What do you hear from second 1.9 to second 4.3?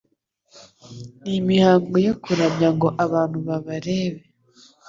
yo kuramya ngo abantu babarebe